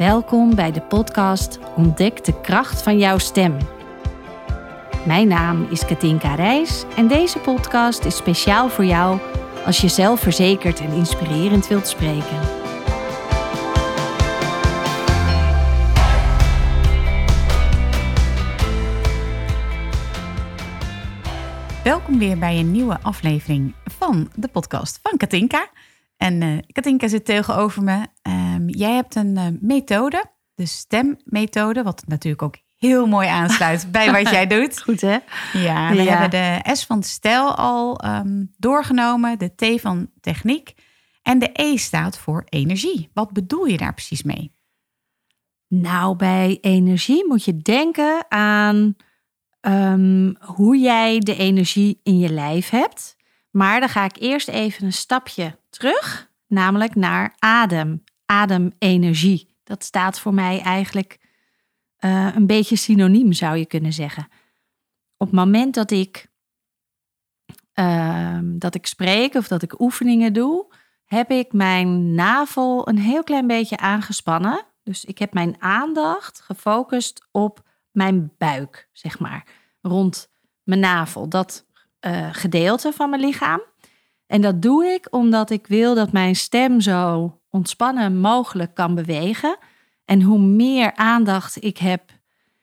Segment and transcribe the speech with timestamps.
[0.00, 3.56] Welkom bij de podcast Ontdek de kracht van jouw stem.
[5.06, 9.18] Mijn naam is Katinka Reis en deze podcast is speciaal voor jou
[9.64, 12.40] als je zelfverzekerd en inspirerend wilt spreken.
[21.84, 25.68] Welkom weer bij een nieuwe aflevering van de podcast van Katinka.
[26.16, 28.06] En uh, Katinka zit tegenover me.
[28.22, 28.39] Um,
[28.70, 30.24] jij hebt een uh, methode,
[30.54, 34.82] de stemmethode, wat natuurlijk ook heel mooi aansluit bij wat jij doet.
[34.82, 35.18] Goed hè?
[35.52, 36.18] Ja, we ja.
[36.18, 40.74] hebben de S van stijl al um, doorgenomen, de T van techniek
[41.22, 43.10] en de E staat voor energie.
[43.14, 44.52] Wat bedoel je daar precies mee?
[45.68, 48.96] Nou, bij energie moet je denken aan
[49.60, 53.16] um, hoe jij de energie in je lijf hebt.
[53.50, 59.54] Maar dan ga ik eerst even een stapje terug, namelijk naar adem, ademenergie.
[59.64, 61.18] Dat staat voor mij eigenlijk
[62.00, 64.28] uh, een beetje synoniem, zou je kunnen zeggen.
[65.16, 66.26] Op het moment dat ik,
[67.74, 73.24] uh, dat ik spreek of dat ik oefeningen doe, heb ik mijn navel een heel
[73.24, 74.64] klein beetje aangespannen.
[74.82, 79.46] Dus ik heb mijn aandacht gefocust op mijn buik, zeg maar,
[79.80, 80.30] rond
[80.62, 81.28] mijn navel.
[81.28, 81.66] Dat
[82.00, 83.60] uh, gedeelte van mijn lichaam.
[84.26, 89.58] En dat doe ik omdat ik wil dat mijn stem zo ontspannen mogelijk kan bewegen.
[90.04, 92.02] En hoe meer aandacht ik heb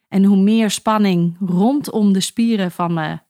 [0.07, 3.23] en hoe meer spanning rondom de spieren van mijn,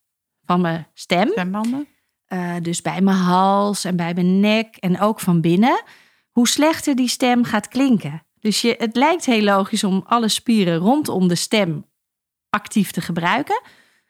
[0.46, 1.30] van mijn stem.
[1.30, 1.88] Stembanden.
[2.28, 5.84] Uh, dus bij mijn hals en bij mijn nek en ook van binnen.
[6.32, 8.24] Hoe slechter die stem gaat klinken.
[8.40, 11.86] Dus je, het lijkt heel logisch om alle spieren rondom de stem
[12.50, 13.62] actief te gebruiken.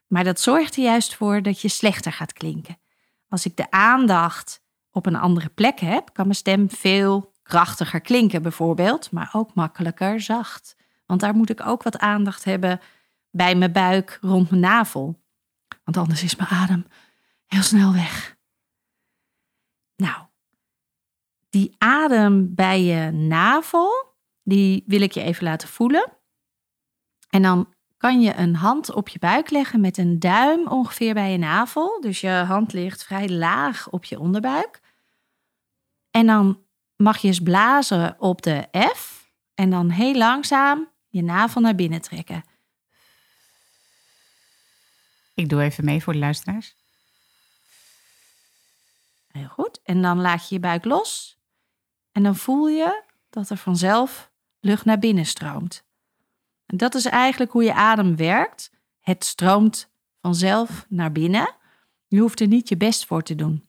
[0.08, 2.78] Maar dat zorgt er juist voor dat je slechter gaat klinken.
[3.30, 4.62] Als ik de aandacht
[4.92, 10.22] op een andere plek heb, kan mijn stem veel krachtiger klinken, bijvoorbeeld, maar ook makkelijker
[10.22, 10.76] zacht.
[11.06, 12.80] Want daar moet ik ook wat aandacht hebben
[13.30, 15.22] bij mijn buik rond mijn navel.
[15.84, 16.86] Want anders is mijn adem
[17.46, 18.36] heel snel weg.
[19.96, 20.26] Nou,
[21.50, 26.12] die adem bij je navel, die wil ik je even laten voelen.
[27.30, 31.32] En dan kan je een hand op je buik leggen met een duim ongeveer bij
[31.32, 32.02] je navel.
[32.02, 34.80] Dus je hand ligt vrij laag op je onderbuik.
[36.12, 36.66] En dan
[36.98, 42.02] mag je eens blazen op de F en dan heel langzaam je navel naar binnen
[42.02, 42.44] trekken.
[45.34, 46.76] Ik doe even mee voor de luisteraars.
[49.28, 49.82] Heel goed.
[49.84, 51.38] En dan laat je je buik los.
[52.12, 55.84] En dan voel je dat er vanzelf lucht naar binnen stroomt.
[56.66, 58.72] En dat is eigenlijk hoe je adem werkt.
[59.00, 59.90] Het stroomt
[60.22, 61.56] vanzelf naar binnen.
[62.08, 63.67] Je hoeft er niet je best voor te doen.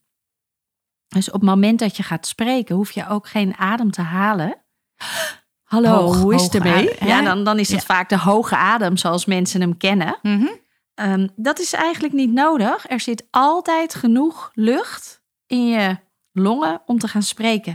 [1.08, 4.56] Dus op het moment dat je gaat spreken, hoef je ook geen adem te halen.
[5.62, 6.96] Hallo, Hoog, hoe is het ermee?
[7.00, 7.86] Ja, dan, dan is het ja.
[7.86, 10.18] vaak de hoge adem zoals mensen hem kennen.
[10.22, 10.58] Mm -hmm.
[11.08, 12.90] um, dat is eigenlijk niet nodig.
[12.90, 15.96] Er zit altijd genoeg lucht in je
[16.32, 17.72] longen om te gaan spreken.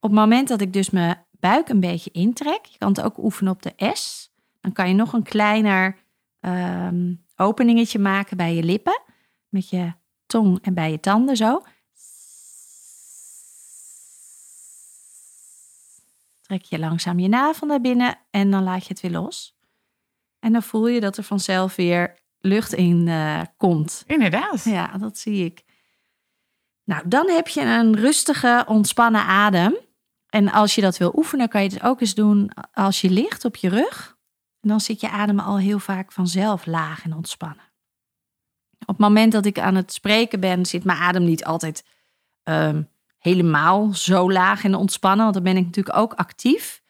[0.00, 3.18] Op het moment dat ik dus mijn buik een beetje intrek, je kan het ook
[3.18, 5.96] oefenen op de S, dan kan je nog een kleiner
[6.40, 9.00] um, openingetje maken bij je lippen.
[9.48, 9.92] Met je
[10.26, 11.62] tong en bij je tanden zo.
[16.46, 19.56] Trek je langzaam je navel naar binnen en dan laat je het weer los.
[20.38, 24.04] En dan voel je dat er vanzelf weer lucht in uh, komt.
[24.06, 24.64] Inderdaad.
[24.64, 25.64] Ja, dat zie ik.
[26.84, 29.76] Nou, dan heb je een rustige, ontspannen adem.
[30.28, 33.44] En als je dat wil oefenen, kan je het ook eens doen als je ligt
[33.44, 34.16] op je rug.
[34.60, 37.64] En dan zit je adem al heel vaak vanzelf laag en ontspannen.
[38.80, 41.84] Op het moment dat ik aan het spreken ben, zit mijn adem niet altijd
[42.44, 42.88] um,
[43.26, 46.82] helemaal zo laag en ontspannen, want dan ben ik natuurlijk ook actief.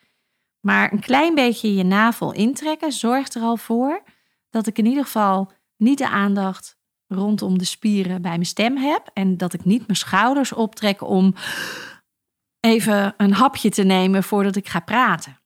[0.61, 4.03] Maar een klein beetje je navel intrekken zorgt er al voor
[4.51, 9.11] dat ik in ieder geval niet de aandacht rondom de spieren bij mijn stem heb
[9.13, 11.35] en dat ik niet mijn schouders optrek om
[12.61, 15.41] even een hapje te nemen voordat ik ga praten.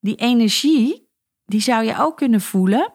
[0.00, 1.10] Die energie,
[1.44, 2.94] die zou je ook kunnen voelen.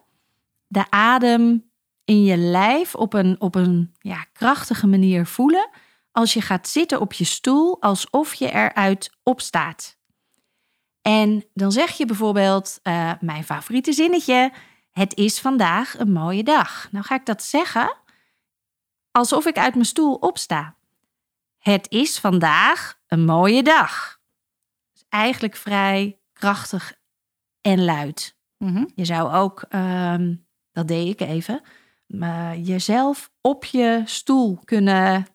[0.68, 1.72] De adem
[2.06, 5.70] in je lijf op een, op een ja, krachtige manier voelen
[6.12, 9.98] als je gaat zitten op je stoel alsof je eruit opstaat.
[11.02, 14.52] En dan zeg je bijvoorbeeld uh, mijn favoriete zinnetje:
[14.92, 16.88] Het is vandaag een mooie dag.
[16.92, 17.98] Nou ga ik dat zeggen
[19.12, 20.76] alsof ik uit mijn stoel opsta.
[21.58, 24.22] Het is vandaag een mooie dag.
[25.10, 26.94] eigenlijk vrij krachtig
[27.62, 28.38] en luid.
[28.58, 28.90] Mm -hmm.
[28.96, 31.62] Je zou ook, um, dat deed ik even,
[32.08, 35.28] uh, jezelf op je stoel kunnen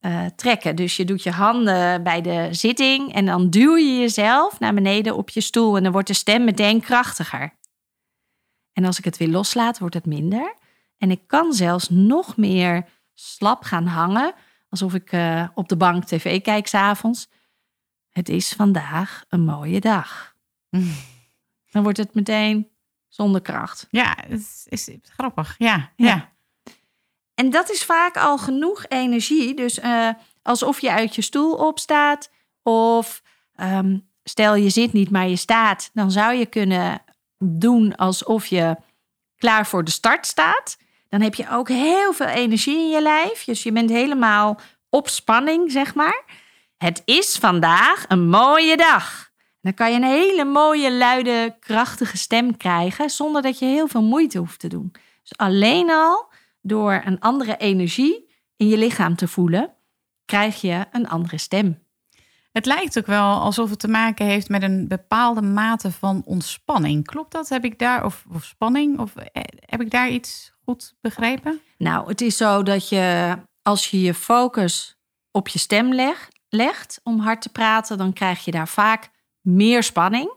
[0.00, 0.76] eh, trekken.
[0.76, 5.16] Dus je doet je handen bij de zitting en dan duw je jezelf naar beneden
[5.16, 7.58] op je stoel en dan wordt de stem meteen krachtiger.
[8.72, 10.54] En als ik het weer loslaat, wordt het minder.
[10.98, 14.34] En ik kan zelfs nog meer slap gaan hangen,
[14.68, 17.28] alsof ik eh, op de bank tv kijk s'avonds.
[18.10, 20.36] Het is vandaag een mooie dag.
[21.72, 22.68] Dan wordt het meteen
[23.10, 23.86] zonder kracht.
[23.90, 25.54] Ja, het is, is grappig.
[25.58, 26.06] Ja, ja.
[26.06, 26.32] Ja.
[27.34, 29.54] En dat is vaak al genoeg energie.
[29.54, 30.08] Dus eh,
[30.42, 32.30] alsof je uit je stoel opstaat.
[32.62, 33.22] Of
[33.54, 35.90] ehm, stel je zit niet, maar je staat.
[35.92, 37.02] Dan zou je kunnen
[37.38, 38.76] doen alsof je
[39.36, 40.76] klaar voor de start staat.
[41.08, 43.44] Dan heb je ook heel veel energie in je lijf.
[43.44, 46.24] Dus je bent helemaal op spanning, zeg maar.
[46.76, 49.29] Het is vandaag een mooie dag.
[49.60, 53.10] Dan kan je een hele mooie, luide, krachtige stem krijgen.
[53.10, 54.92] Zonder dat je heel veel moeite hoeft te doen.
[55.22, 59.74] Dus alleen al door een andere energie in je lichaam te voelen,
[60.24, 61.88] krijg je een andere stem.
[62.52, 67.06] Het lijkt ook wel alsof het te maken heeft met een bepaalde mate van ontspanning.
[67.06, 67.48] Klopt dat?
[67.48, 68.98] Heb ik daar, of, of spanning?
[68.98, 71.60] Of eh, heb ik daar iets goed begrepen?
[71.78, 74.98] Nou, het is zo dat je als je je focus
[75.30, 79.10] op je stem leg- legt om hard te praten, dan krijg je daar vaak
[79.40, 80.32] meer spanning.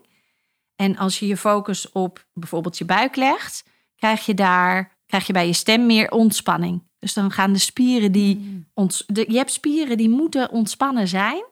[0.76, 3.64] En als je je focus op bijvoorbeeld je buik legt,
[3.96, 6.82] krijg je daar krijg je bij je stem meer ontspanning.
[6.98, 11.44] Dus dan gaan de spieren die ons, de, je hebt spieren die moeten ontspannen zijn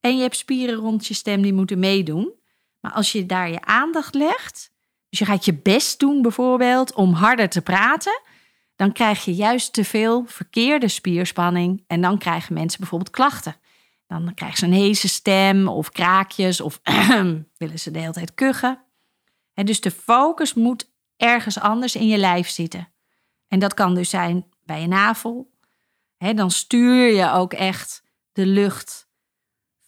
[0.00, 2.32] en je hebt spieren rond je stem die moeten meedoen.
[2.80, 4.72] Maar als je daar je aandacht legt,
[5.08, 8.20] dus je gaat je best doen bijvoorbeeld om harder te praten,
[8.76, 13.56] dan krijg je juist te veel verkeerde spierspanning en dan krijgen mensen bijvoorbeeld klachten.
[14.06, 16.80] Dan krijgen ze een heese stem of kraakjes of
[17.58, 18.84] willen ze de hele tijd kuchen.
[19.54, 22.88] En dus de focus moet ergens anders in je lijf zitten.
[23.48, 25.54] En dat kan dus zijn bij je navel.
[26.18, 29.08] Dan stuur je ook echt de lucht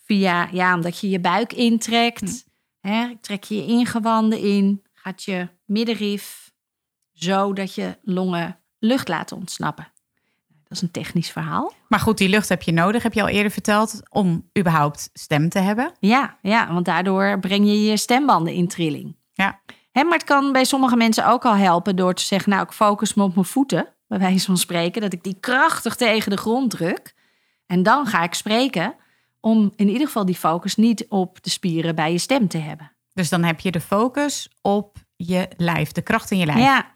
[0.04, 2.46] via, ja, omdat je je buik intrekt.
[2.80, 6.52] Hè, trek je je ingewanden in, gaat je middenrif,
[7.12, 9.92] zodat je longen lucht laten ontsnappen.
[10.68, 11.72] Dat is een technisch verhaal.
[11.88, 15.48] Maar goed, die lucht heb je nodig, heb je al eerder verteld, om überhaupt stem
[15.48, 15.92] te hebben.
[16.00, 19.16] Ja, ja, want daardoor breng je je stembanden in trilling.
[19.32, 19.60] Ja.
[19.92, 22.72] Hè, maar het kan bij sommige mensen ook al helpen door te zeggen: Nou, ik
[22.72, 26.36] focus me op mijn voeten, bij wijze van spreken, dat ik die krachtig tegen de
[26.36, 27.14] grond druk.
[27.66, 28.94] En dan ga ik spreken
[29.40, 32.92] om in ieder geval die focus niet op de spieren bij je stem te hebben.
[33.12, 36.58] Dus dan heb je de focus op je lijf, de kracht in je lijf.
[36.58, 36.86] Ja,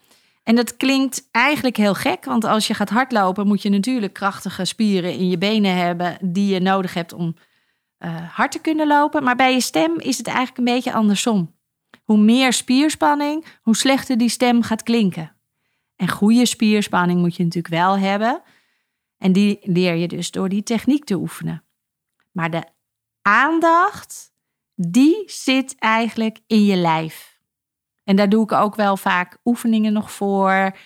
[0.42, 4.64] en dat klinkt eigenlijk heel gek, want als je gaat hardlopen, moet je natuurlijk krachtige
[4.64, 7.36] spieren in je benen hebben die je nodig hebt om
[7.98, 9.22] eh, hard te kunnen lopen.
[9.22, 11.54] Maar bij je stem is het eigenlijk een beetje andersom.
[12.04, 15.36] Hoe meer spierspanning, hoe slechter die stem gaat klinken.
[15.96, 18.42] En goede spierspanning moet je natuurlijk wel hebben.
[19.18, 21.64] En die leer je dus door die techniek te oefenen.
[22.32, 22.64] Maar de
[23.22, 24.32] aandacht,
[24.74, 27.31] die zit eigenlijk in je lijf.
[28.04, 30.76] En daar doe ik ook wel vaak oefeningen nog voor.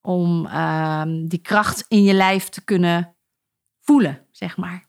[0.00, 3.16] Om ehm, die kracht in je lijf te kunnen
[3.80, 4.86] voelen, zeg maar.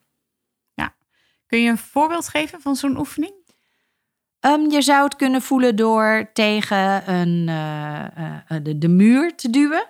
[1.47, 3.33] Kun je een voorbeeld geven van zo'n oefening?
[4.39, 9.49] Ehm, je zou het kunnen voelen door tegen een, eh, eh, de, de muur te
[9.49, 9.85] duwen.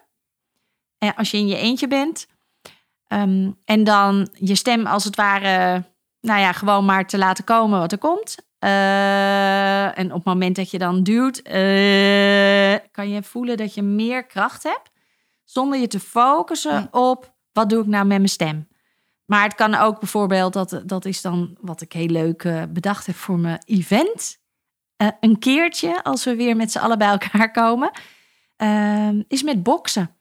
[0.97, 2.27] En als je in je eentje bent.
[3.07, 5.83] Ehm, en dan je stem als het ware,
[6.27, 8.35] nou ja, gewoon maar te laten komen wat er komt.
[8.59, 13.81] Eh, en op het moment dat je dan duwt, eh, kan je voelen dat je
[13.81, 14.91] meer kracht hebt.
[15.43, 18.67] Zonder je te focussen op wat doe ik nou met mijn stem.
[19.25, 23.05] Maar het kan ook bijvoorbeeld, dat, dat is dan wat ik heel leuk eh, bedacht
[23.05, 24.39] heb voor mijn event.
[25.19, 27.91] Een keertje, als we weer met z'n allen bij elkaar komen,
[29.27, 30.15] is met boksen.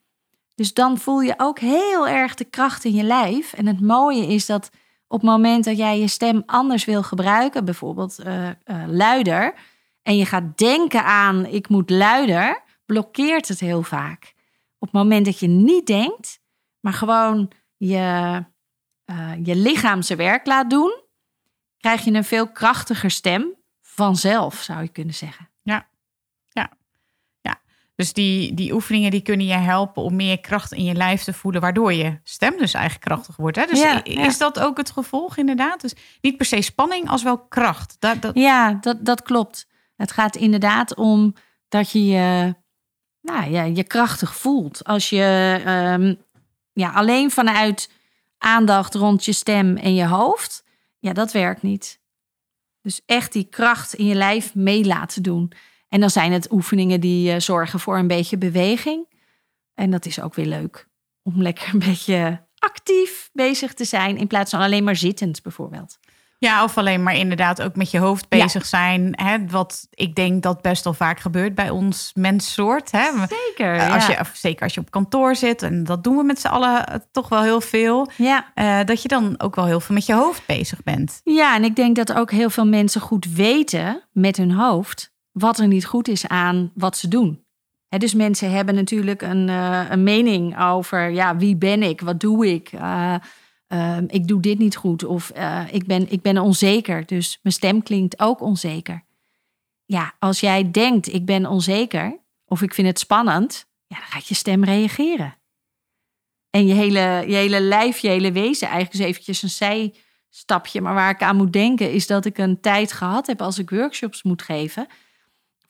[0.54, 3.52] Dus dan voel je ook heel erg de kracht in je lijf.
[3.52, 4.70] En het mooie is dat
[5.08, 8.54] op het moment dat jij je stem anders wil gebruiken, bijvoorbeeld eh, eh,
[8.86, 9.54] luider,
[10.02, 14.34] en je gaat denken aan ik moet luider, blokkeert het heel vaak.
[14.78, 16.40] Op het moment dat je niet denkt,
[16.80, 18.44] maar gewoon je,
[19.04, 21.00] eh, je lichaam zijn werk laat doen,
[21.78, 25.48] krijg je een veel krachtiger stem vanzelf, zou je kunnen zeggen.
[27.96, 31.32] Dus die, die oefeningen die kunnen je helpen om meer kracht in je lijf te
[31.32, 33.56] voelen, waardoor je stem dus eigenlijk krachtig wordt.
[33.56, 33.66] Hè?
[33.66, 34.26] Dus Ja, i- ja.
[34.26, 35.80] is dat ook het gevolg inderdaad?
[35.80, 37.96] Dus niet per se spanning als wel kracht.
[37.98, 39.66] Dat, dat, Ja, dat, dat klopt.
[39.96, 41.34] Het gaat inderdaad om
[41.68, 42.54] dat je je,
[43.22, 44.84] nou, ja, je krachtig voelt.
[44.84, 46.14] Als je ehm,
[46.72, 47.90] ja, alleen vanuit
[48.38, 50.64] aandacht rond je stem en je hoofd,
[50.98, 52.00] ja, dat werkt niet.
[52.82, 55.52] Dus echt die kracht in je lijf mee laten doen.
[55.88, 59.08] En dan zijn het oefeningen die eh, zorgen voor een beetje beweging.
[59.74, 60.88] En dat is ook weer leuk.
[61.22, 65.98] Om lekker een beetje actief bezig te zijn in plaats van alleen maar zittend bijvoorbeeld.
[66.38, 69.08] Ja, of alleen maar inderdaad ook met je hoofd bezig zijn.
[69.12, 72.90] Hè, wat ik denk dat best wel vaak gebeurt bij ons menssoort.
[72.90, 73.08] Hè.
[73.28, 73.76] Zeker.
[73.76, 74.18] Eh, Als ja.
[74.18, 76.98] je, zeker als je op kantoor zit, en dat doen we met z'n allen eh,
[77.12, 78.10] toch wel heel veel.
[78.16, 78.52] ja.
[78.84, 81.20] dat je dan ook wel heel veel met je hoofd bezig bent.
[81.24, 85.58] Ja, en ik denk dat ook heel veel mensen goed weten met hun hoofd wat
[85.58, 87.44] er niet goed is aan wat ze doen.
[87.88, 92.46] Dus mensen hebben natuurlijk een, eh, een mening over ja, wie ben ik, wat doe
[92.46, 93.14] ik, Eh,
[93.66, 97.54] ehm, ik doe dit niet goed of eh, ik, ben, ik ben onzeker, dus mijn
[97.54, 99.04] stem klinkt ook onzeker.
[99.84, 104.26] Ja, als jij denkt ik ben onzeker of ik vind het spannend, ja, dan gaat
[104.26, 105.36] je stem reageren.
[106.50, 109.94] En je hele, je hele lijf, je hele wezen, eigenlijk is eventjes een zij
[110.28, 110.80] stapje.
[110.80, 113.70] Maar waar ik aan moet denken is dat ik een tijd gehad heb als ik
[113.70, 114.86] workshops moet geven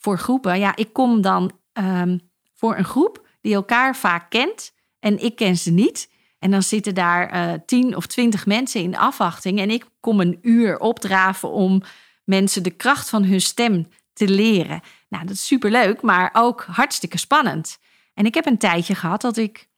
[0.07, 0.59] voor groepen.
[0.59, 2.19] Ja, ik kom dan ehm,
[2.55, 6.11] voor een groep die elkaar vaak kent en ik ken ze niet.
[6.39, 9.59] En dan zitten daar eh, tien of twintig mensen in afwachting.
[9.59, 11.83] En ik kom een uur opdraven om
[12.25, 14.81] mensen de kracht van hun stem te leren.
[15.09, 17.79] Nou, dat is superleuk, maar ook hartstikke spannend.
[18.15, 19.69] En ik heb een tijdje gehad dat ik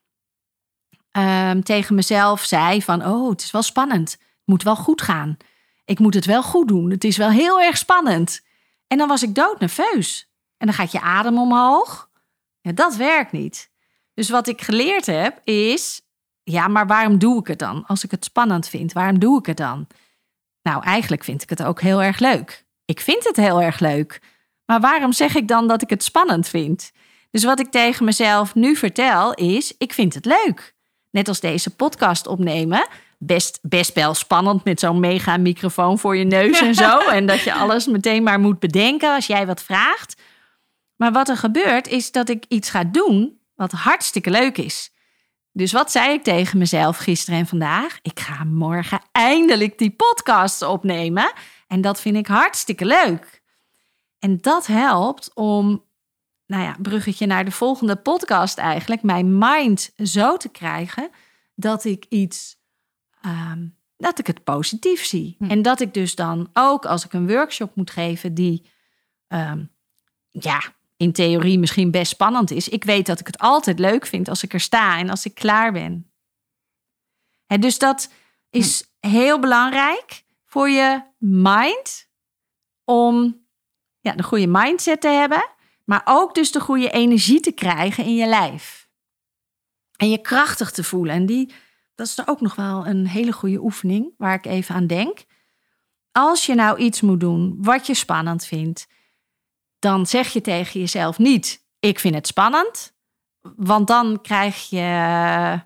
[1.10, 3.06] ehm, tegen mezelf zei van...
[3.06, 4.10] oh, het is wel spannend.
[4.10, 5.36] Het moet wel goed gaan.
[5.84, 6.90] Ik moet het wel goed doen.
[6.90, 8.46] Het is wel heel erg spannend.
[8.88, 10.30] En dan was ik doodnerveus.
[10.56, 12.10] En dan gaat je adem omhoog.
[12.62, 13.70] Dat werkt niet.
[14.14, 16.00] Dus wat ik geleerd heb is...
[16.42, 17.84] ja, maar waarom doe ik het dan?
[17.86, 19.86] Als ik het spannend vind, waarom doe ik het dan?
[20.62, 22.66] Nou, eigenlijk vind ik het ook heel erg leuk.
[22.84, 24.20] Ik vind het heel erg leuk.
[24.64, 26.92] Maar waarom zeg ik dan dat ik het spannend vind?
[27.30, 30.74] Dus wat ik tegen mezelf nu vertel is: ik vind het leuk.
[31.10, 32.86] Net als deze podcast opnemen.
[33.18, 36.98] Best, best wel spannend met zo'n mega microfoon voor je neus en zo.
[37.18, 40.20] en dat je alles meteen maar moet bedenken als jij wat vraagt.
[40.96, 44.90] Maar wat er gebeurt is dat ik iets ga doen wat hartstikke leuk is.
[45.52, 47.98] Dus wat zei ik tegen mezelf gisteren en vandaag?
[48.02, 51.32] Ik ga morgen eindelijk die podcast opnemen.
[51.66, 53.42] En dat vind ik hartstikke leuk.
[54.18, 55.84] En dat helpt om,
[56.46, 61.10] nou ja, bruggetje naar de volgende podcast eigenlijk, mijn mind zo te krijgen
[61.54, 62.56] dat ik iets,
[63.22, 65.36] ehm, dat ik het positief zie.
[65.38, 65.50] Hm.
[65.50, 68.70] En dat ik dus dan ook als ik een workshop moet geven die,
[69.28, 69.64] ehm,
[70.30, 70.60] ja,
[70.96, 72.68] in theorie misschien best spannend is.
[72.68, 75.34] Ik weet dat ik het altijd leuk vind als ik er sta en als ik
[75.34, 76.10] klaar ben.
[77.46, 78.12] Dus dat
[78.50, 82.08] is heel belangrijk voor je mind
[82.84, 83.46] om
[84.00, 85.48] ja, de goede mindset te hebben,
[85.84, 88.88] maar ook dus de goede energie te krijgen in je lijf.
[89.96, 91.14] En je krachtig te voelen.
[91.14, 91.52] En die,
[91.98, 95.24] dat is er ook nog wel een hele goede oefening waar ik even aan denk.
[96.12, 98.86] Als je nou iets moet doen wat je spannend vindt,
[99.78, 102.96] dan zeg je tegen jezelf niet: Ik vind het spannend.
[103.56, 105.60] Want dan krijg je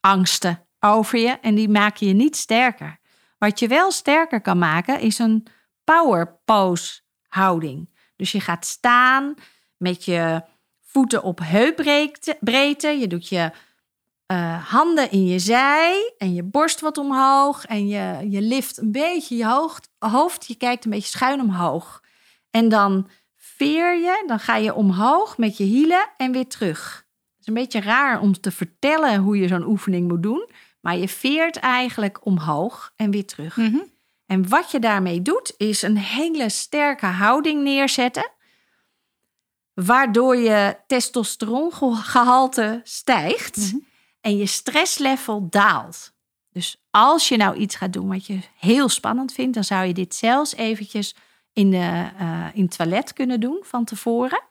[0.00, 2.98] angsten over je en die maken je niet sterker.
[3.38, 5.46] Wat je wel sterker kan maken is een
[5.84, 7.90] power pose houding.
[8.16, 9.34] Dus je gaat staan
[9.76, 10.42] met je
[10.80, 12.90] voeten op heupbreedte.
[12.90, 13.50] Je doet je
[14.26, 17.64] eh, handen in je zij en je borst wat omhoog.
[17.64, 20.46] En je, je lift een beetje je hoofd, hoofd.
[20.46, 22.02] Je kijkt een beetje schuin omhoog.
[22.50, 27.06] En dan veer je, dan ga je omhoog met je hielen en weer terug.
[27.30, 30.48] Het is een beetje raar om te vertellen hoe je zo'n oefening moet doen.
[30.80, 33.56] Maar je veert eigenlijk omhoog en weer terug.
[33.56, 33.78] Mhm.
[34.26, 38.30] En wat je daarmee doet, is een hele sterke houding neerzetten.
[39.74, 43.76] Waardoor je testosterongehalte stijgt Mhm.
[44.26, 46.14] En je stresslevel daalt.
[46.52, 49.94] Dus als je nou iets gaat doen wat je heel spannend vindt, dan zou je
[49.94, 51.14] dit zelfs eventjes
[51.52, 54.42] in, de, eh, in het toilet kunnen doen van tevoren.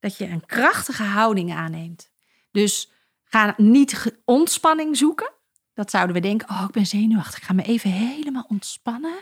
[0.00, 2.10] Dat je een krachtige houding aanneemt.
[2.50, 2.90] Dus
[3.24, 5.32] ga niet ontspanning zoeken.
[5.74, 9.18] Dat zouden we denken, oh ik ben zenuwachtig, ik ga me even helemaal ontspannen.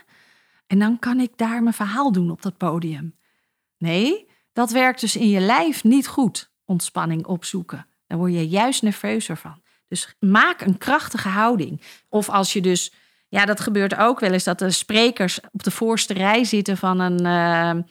[0.66, 3.16] En dan kan ik daar mijn verhaal doen op dat podium.
[3.78, 7.86] Nee, dat werkt dus in je lijf niet goed, ontspanning opzoeken.
[8.06, 9.62] Daar word je juist nerveuzer van.
[9.94, 11.80] Dus maak een krachtige houding.
[12.08, 12.92] Of als je dus,
[13.28, 17.00] ja, dat gebeurt ook wel eens dat de sprekers op de voorste rij zitten van
[17.00, 17.82] een ehm,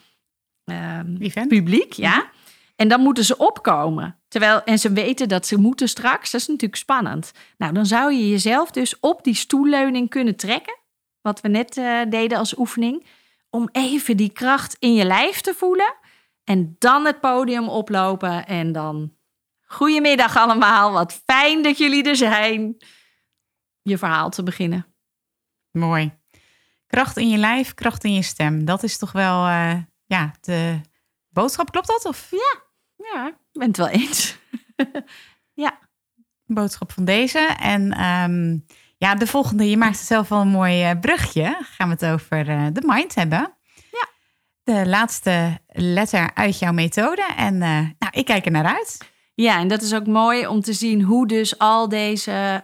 [0.63, 2.31] ehm, publiek, ja.
[2.75, 4.19] En dan moeten ze opkomen.
[4.27, 6.31] Terwijl, en ze weten dat ze moeten straks.
[6.31, 7.31] Dat is natuurlijk spannend.
[7.57, 10.77] Nou, dan zou je jezelf dus op die stoelleuning kunnen trekken.
[11.21, 13.05] Wat we net eh, deden als oefening.
[13.49, 15.95] Om even die kracht in je lijf te voelen.
[16.43, 18.45] En dan het podium oplopen.
[18.45, 19.13] En dan,
[19.73, 20.91] goedemiddag allemaal.
[20.91, 22.77] Wat fijn dat jullie er zijn.
[23.81, 24.95] Je verhaal te beginnen.
[25.71, 26.11] Mooi.
[26.87, 28.65] Kracht in je lijf, kracht in je stem.
[28.65, 29.75] Dat is toch wel eh,
[30.05, 30.81] ja, de
[31.29, 31.71] boodschap.
[31.71, 32.05] Klopt dat?
[32.05, 32.31] Of
[32.97, 34.37] Ja, ik ben het wel eens.
[36.53, 37.39] boodschap van deze?
[37.59, 38.57] En ehm,
[38.97, 41.57] Ja, de volgende, je maakt zelf al een mooi uh, brugje.
[41.61, 43.57] Gaan we het over uh, de mind hebben.
[43.91, 44.07] Ja.
[44.63, 47.25] De laatste letter uit jouw methode.
[47.37, 49.12] En nou, ik kijk er naar uit.
[49.35, 52.61] Ja, en dat is ook mooi om te zien hoe dus al deze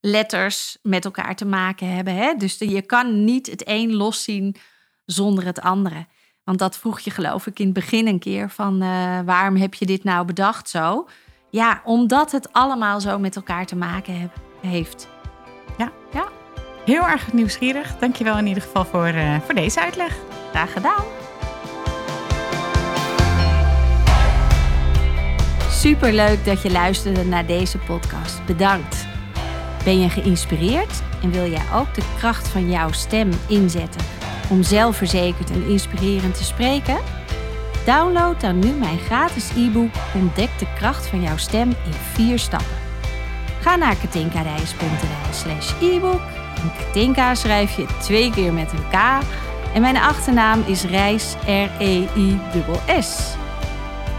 [0.00, 2.14] letters met elkaar te maken hebben.
[2.14, 2.34] Hè?
[2.34, 4.56] Dus de, je kan niet het een loszien
[5.04, 6.06] zonder het andere.
[6.44, 8.78] Want dat vroeg je geloof ik in het begin een keer van
[9.24, 11.06] waarom heb je dit nou bedacht zo?
[11.50, 15.08] Ja, omdat het allemaal zo met elkaar te maken heb, heeft.
[15.78, 15.92] Ja.
[16.12, 16.28] ja.
[16.84, 17.98] Heel erg nieuwsgierig.
[17.98, 20.16] Dankjewel in ieder geval voor, uh, voor deze uitleg.
[20.50, 21.27] Graag gedaan.
[25.78, 28.44] Super leuk dat je luisterde naar deze podcast.
[28.46, 29.06] Bedankt.
[29.84, 34.00] Ben je geïnspireerd en wil jij ook de kracht van jouw stem inzetten
[34.50, 36.96] om zelfverzekerd en inspirerend te spreken?
[37.84, 42.76] Download dan nu mijn gratis e-book Ontdek de kracht van jouw stem in vier stappen.
[43.60, 46.22] Ga naar katinkareis.nl slash e-book.
[46.62, 48.94] En Katinka schrijf je twee keer met een K.
[49.74, 52.16] En mijn achternaam is Reis, R-E-I-S-S.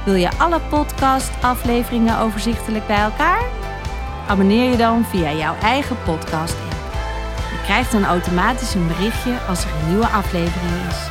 [0.05, 3.43] Wil je alle podcast-afleveringen overzichtelijk bij elkaar?
[4.27, 6.75] Abonneer je dan via jouw eigen podcast-app.
[7.51, 11.07] Je krijgt dan automatisch een berichtje als er een nieuwe aflevering is.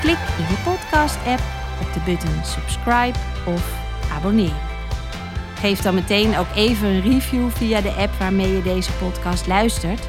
[0.00, 1.40] Klik in je podcast-app
[1.80, 3.62] op de button subscribe of
[4.12, 4.64] abonneren.
[5.58, 10.08] Geef dan meteen ook even een review via de app waarmee je deze podcast luistert,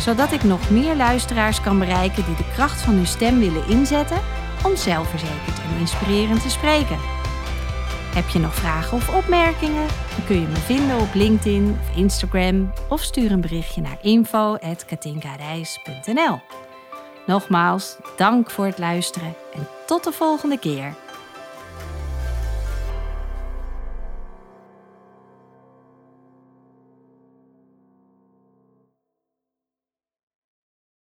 [0.00, 4.20] zodat ik nog meer luisteraars kan bereiken die de kracht van hun stem willen inzetten
[4.64, 7.15] om zelfverzekerd en inspirerend te spreken.
[8.16, 9.86] Heb je nog vragen of opmerkingen?
[10.16, 16.40] Dan kun je me vinden op LinkedIn of Instagram of stuur een berichtje naar info.katinkareis.nl.
[17.26, 20.94] Nogmaals, dank voor het luisteren en tot de volgende keer.